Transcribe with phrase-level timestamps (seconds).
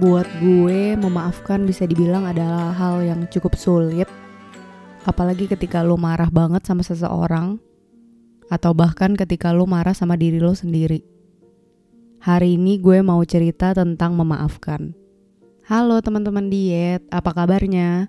[0.00, 4.08] Buat gue, memaafkan bisa dibilang adalah hal yang cukup sulit.
[5.04, 7.60] Apalagi ketika lo marah banget sama seseorang,
[8.48, 11.04] atau bahkan ketika lo marah sama diri lo sendiri.
[12.24, 14.96] Hari ini gue mau cerita tentang memaafkan.
[15.68, 18.08] Halo teman-teman diet, apa kabarnya?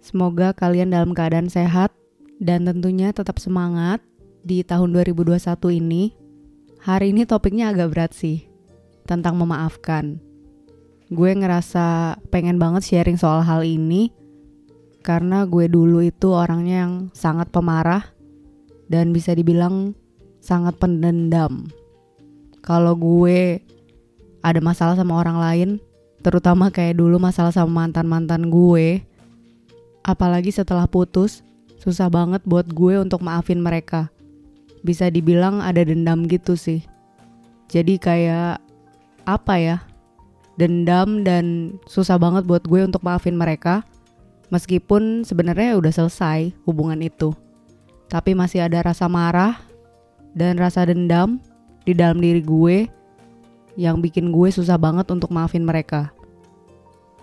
[0.00, 1.92] Semoga kalian dalam keadaan sehat
[2.40, 4.00] dan tentunya tetap semangat
[4.48, 5.36] di tahun 2021
[5.76, 6.16] ini.
[6.88, 8.48] Hari ini topiknya agak berat sih,
[9.04, 10.24] tentang memaafkan
[11.08, 14.12] gue ngerasa pengen banget sharing soal hal ini
[15.00, 18.04] karena gue dulu itu orangnya yang sangat pemarah
[18.92, 19.96] dan bisa dibilang
[20.44, 21.72] sangat pendendam.
[22.60, 23.64] Kalau gue
[24.44, 25.70] ada masalah sama orang lain,
[26.20, 29.00] terutama kayak dulu masalah sama mantan-mantan gue,
[30.04, 31.40] apalagi setelah putus,
[31.80, 34.12] susah banget buat gue untuk maafin mereka.
[34.84, 36.84] Bisa dibilang ada dendam gitu sih.
[37.72, 38.60] Jadi kayak
[39.24, 39.87] apa ya?
[40.58, 43.86] Dendam dan susah banget buat gue untuk maafin mereka.
[44.50, 47.32] Meskipun sebenarnya udah selesai hubungan itu.
[48.10, 49.60] Tapi masih ada rasa marah
[50.34, 51.38] dan rasa dendam
[51.86, 52.88] di dalam diri gue
[53.78, 56.10] yang bikin gue susah banget untuk maafin mereka.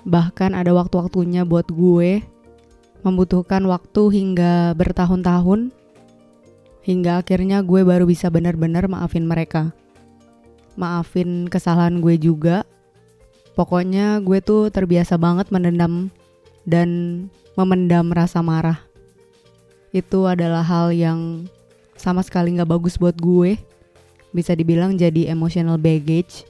[0.06, 2.22] Bahkan ada waktu-waktunya buat gue
[3.02, 5.74] membutuhkan waktu hingga bertahun-tahun
[6.86, 9.74] hingga akhirnya gue baru bisa benar-benar maafin mereka.
[10.78, 12.62] Maafin kesalahan gue juga
[13.56, 16.12] Pokoknya gue tuh terbiasa banget menendam
[16.68, 16.90] dan
[17.56, 18.84] memendam rasa marah.
[19.96, 21.48] Itu adalah hal yang
[21.96, 23.56] sama sekali gak bagus buat gue.
[24.36, 26.44] Bisa dibilang jadi emotional baggage.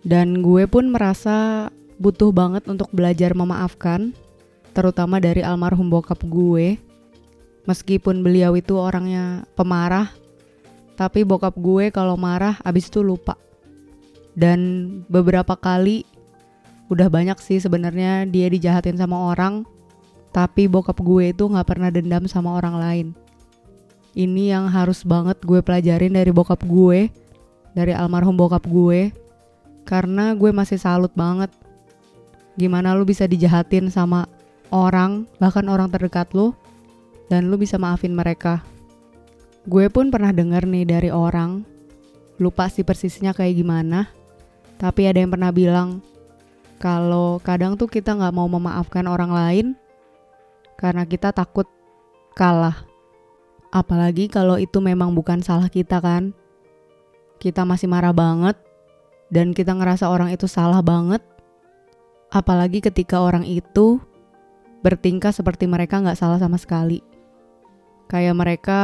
[0.00, 1.68] Dan gue pun merasa
[2.00, 4.16] butuh banget untuk belajar memaafkan,
[4.72, 6.80] terutama dari almarhum bokap gue.
[7.68, 10.12] Meskipun beliau itu orangnya pemarah,
[10.96, 13.36] tapi bokap gue kalau marah abis itu lupa.
[14.36, 16.04] Dan beberapa kali
[16.92, 19.64] udah banyak sih sebenarnya dia dijahatin sama orang
[20.34, 23.06] tapi bokap gue itu nggak pernah dendam sama orang lain.
[24.14, 27.10] Ini yang harus banget gue pelajarin dari bokap gue
[27.74, 29.14] dari almarhum bokap gue
[29.86, 31.54] karena gue masih salut banget.
[32.58, 34.26] Gimana lu bisa dijahatin sama
[34.74, 36.50] orang bahkan orang terdekat lu
[37.30, 38.62] dan lu bisa maafin mereka.
[39.70, 41.62] Gue pun pernah denger nih dari orang
[42.42, 44.10] lupa sih persisnya kayak gimana
[44.82, 46.02] tapi ada yang pernah bilang
[46.84, 49.66] kalau kadang tuh kita nggak mau memaafkan orang lain
[50.76, 51.64] karena kita takut
[52.36, 52.84] kalah.
[53.72, 56.36] Apalagi kalau itu memang bukan salah kita kan.
[57.40, 58.60] Kita masih marah banget
[59.32, 61.24] dan kita ngerasa orang itu salah banget.
[62.28, 63.96] Apalagi ketika orang itu
[64.84, 67.00] bertingkah seperti mereka nggak salah sama sekali.
[68.12, 68.80] Kayak mereka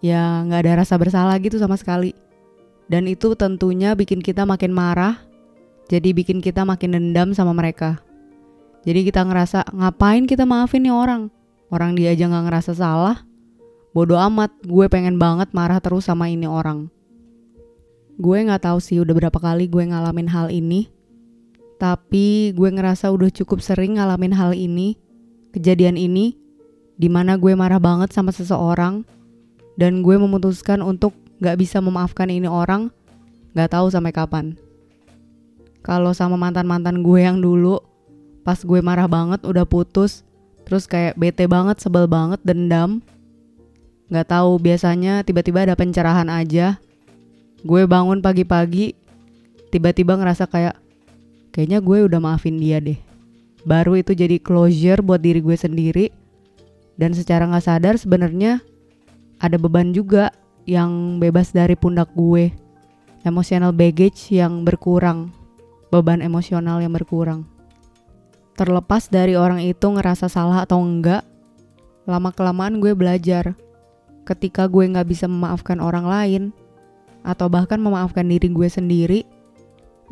[0.00, 2.16] ya nggak ada rasa bersalah gitu sama sekali.
[2.88, 5.27] Dan itu tentunya bikin kita makin marah
[5.88, 8.04] jadi bikin kita makin dendam sama mereka.
[8.84, 11.32] Jadi kita ngerasa ngapain kita maafin nih orang?
[11.72, 13.24] Orang dia aja nggak ngerasa salah.
[13.96, 16.92] Bodoh amat, gue pengen banget marah terus sama ini orang.
[18.20, 20.92] Gue nggak tahu sih udah berapa kali gue ngalamin hal ini.
[21.80, 24.98] Tapi gue ngerasa udah cukup sering ngalamin hal ini,
[25.56, 26.36] kejadian ini,
[26.98, 29.06] di mana gue marah banget sama seseorang,
[29.78, 32.90] dan gue memutuskan untuk gak bisa memaafkan ini orang,
[33.54, 34.58] gak tahu sampai kapan.
[35.88, 37.80] Kalau sama mantan-mantan gue yang dulu,
[38.44, 40.20] pas gue marah banget udah putus,
[40.68, 43.00] terus kayak bete banget, sebel banget, dendam.
[44.12, 46.76] Gak tahu biasanya tiba-tiba ada pencerahan aja.
[47.64, 48.92] Gue bangun pagi-pagi,
[49.72, 50.76] tiba-tiba ngerasa kayak
[51.56, 53.00] kayaknya gue udah maafin dia deh.
[53.64, 56.12] Baru itu jadi closure buat diri gue sendiri.
[57.00, 58.60] Dan secara gak sadar sebenarnya
[59.40, 60.36] ada beban juga
[60.68, 62.52] yang bebas dari pundak gue.
[63.24, 65.37] Emotional baggage yang berkurang
[65.88, 67.48] beban emosional yang berkurang.
[68.58, 71.22] Terlepas dari orang itu ngerasa salah atau enggak,
[72.08, 73.54] lama-kelamaan gue belajar
[74.28, 76.42] ketika gue nggak bisa memaafkan orang lain,
[77.24, 79.20] atau bahkan memaafkan diri gue sendiri,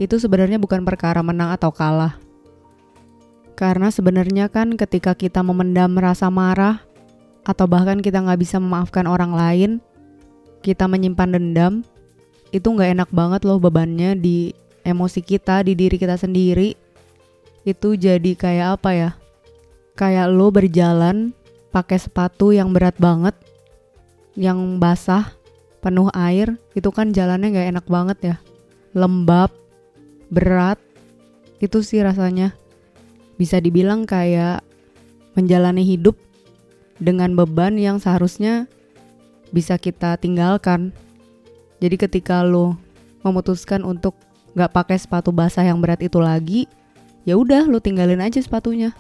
[0.01, 2.17] itu sebenarnya bukan perkara menang atau kalah.
[3.57, 6.81] Karena sebenarnya kan ketika kita memendam rasa marah,
[7.45, 9.71] atau bahkan kita nggak bisa memaafkan orang lain,
[10.61, 11.73] kita menyimpan dendam,
[12.53, 14.53] itu nggak enak banget loh bebannya di
[14.87, 16.79] emosi kita di diri kita sendiri
[17.67, 19.11] itu jadi kayak apa ya?
[19.99, 21.35] Kayak lo berjalan
[21.75, 23.35] pakai sepatu yang berat banget,
[24.39, 25.35] yang basah,
[25.83, 28.37] penuh air, itu kan jalannya gak enak banget ya.
[28.95, 29.51] Lembab,
[30.31, 30.79] berat,
[31.59, 32.55] itu sih rasanya.
[33.37, 34.63] Bisa dibilang kayak
[35.37, 36.17] menjalani hidup
[36.97, 38.71] dengan beban yang seharusnya
[39.51, 40.95] bisa kita tinggalkan.
[41.83, 42.79] Jadi ketika lo
[43.21, 44.17] memutuskan untuk
[44.57, 46.65] gak pakai sepatu basah yang berat itu lagi,
[47.29, 48.97] ya udah lu tinggalin aja sepatunya.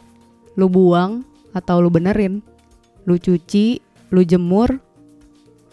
[0.53, 1.25] Lu buang
[1.57, 2.45] atau lu benerin.
[3.09, 3.81] Lu cuci,
[4.13, 4.79] lu jemur.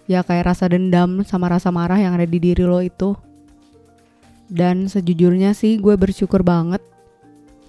[0.07, 3.15] Ya kayak rasa dendam sama rasa marah yang ada di diri lo itu.
[4.47, 6.83] Dan sejujurnya sih gue bersyukur banget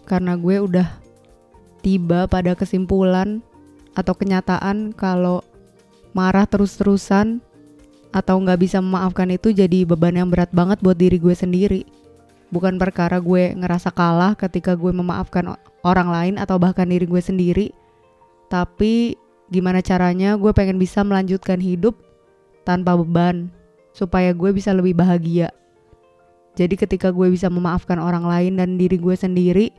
[0.04, 0.88] karena gue udah
[1.80, 3.40] tiba pada kesimpulan
[3.94, 5.40] atau kenyataan kalau
[6.12, 7.40] marah terus-terusan
[8.14, 11.82] atau nggak bisa memaafkan itu jadi beban yang berat banget buat diri gue sendiri.
[12.52, 17.66] Bukan perkara gue ngerasa kalah ketika gue memaafkan orang lain atau bahkan diri gue sendiri,
[18.52, 19.16] tapi
[19.48, 21.96] gimana caranya gue pengen bisa melanjutkan hidup
[22.64, 23.52] tanpa beban
[23.92, 25.52] supaya gue bisa lebih bahagia.
[26.54, 29.74] Jadi ketika gue bisa memaafkan orang lain dan diri gue sendiri,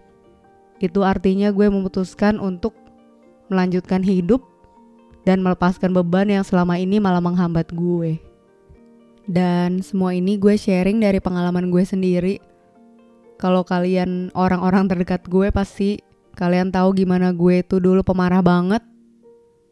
[0.83, 2.75] itu artinya gue memutuskan untuk
[3.47, 4.43] melanjutkan hidup
[5.23, 8.19] dan melepaskan beban yang selama ini malah menghambat gue.
[9.25, 12.37] Dan semua ini gue sharing dari pengalaman gue sendiri.
[13.35, 15.99] Kalau kalian orang-orang terdekat gue pasti
[16.39, 18.79] kalian tahu gimana gue itu dulu pemarah banget,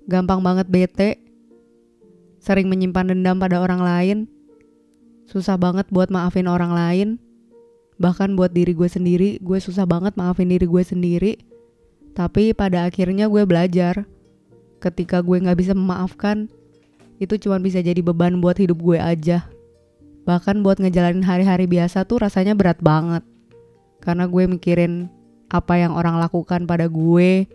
[0.07, 1.15] gampang banget bete,
[2.44, 4.18] sering menyimpan dendam pada orang lain,
[5.31, 7.10] susah banget buat maafin orang lain,
[7.95, 11.33] bahkan buat diri gue sendiri gue susah banget maafin diri gue sendiri.
[12.13, 14.06] Tapi pada akhirnya gue belajar
[14.83, 16.51] ketika gue gak bisa memaafkan
[17.18, 19.48] itu cuma bisa jadi beban buat hidup gue aja.
[20.27, 23.24] Bahkan buat ngejalanin hari-hari biasa tuh rasanya berat banget
[24.04, 25.08] karena gue mikirin
[25.48, 27.48] apa yang orang lakukan pada gue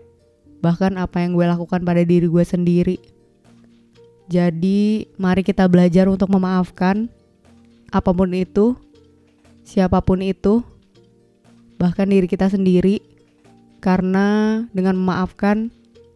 [0.64, 2.96] bahkan apa yang gue lakukan pada diri gue sendiri
[4.32, 7.12] jadi mari kita belajar untuk memaafkan
[7.92, 8.76] apa pun itu
[9.68, 10.64] siapa pun itu,
[11.76, 13.04] bahkan diri kita sendiri,
[13.84, 15.68] karena dengan memaafkan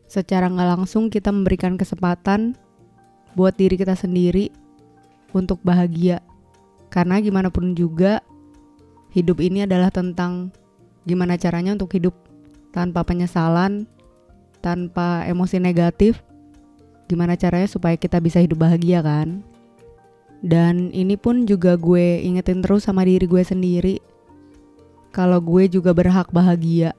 [0.09, 2.57] secara nggak langsung kita memberikan kesempatan
[3.37, 4.49] buat diri kita sendiri
[5.37, 6.25] untuk bahagia.
[6.89, 8.25] Karena gimana pun juga,
[9.13, 10.51] hidup ini adalah tentang
[11.05, 12.17] gimana caranya untuk hidup
[12.73, 13.85] tanpa penyesalan,
[14.65, 16.25] tanpa emosi negatif,
[17.07, 19.45] gimana caranya supaya kita bisa hidup bahagia kan?
[20.43, 24.03] Dan ini pun juga gue ingetin terus sama diri gue sendiri.
[25.15, 26.97] Kalau gue juga berhak bahagia.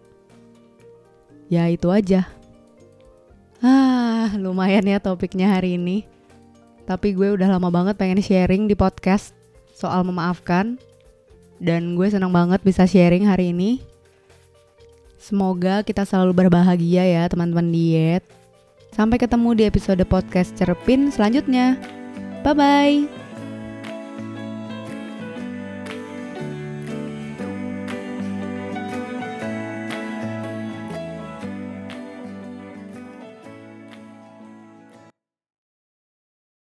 [1.51, 2.29] Ya itu aja.
[3.59, 6.07] Ah, lumayan ya topiknya hari ini.
[6.87, 9.35] Tapi gue udah lama banget pengen sharing di podcast
[9.75, 10.79] soal memaafkan.
[11.61, 13.81] Dan gue senang banget bisa sharing hari ini.
[15.17, 18.23] Semoga kita selalu berbahagia ya teman-teman diet.
[18.91, 21.79] Sampai ketemu di episode podcast Cerpin selanjutnya.
[22.43, 23.22] Bye-bye.